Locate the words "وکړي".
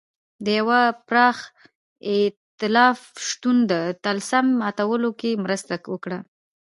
5.93-6.19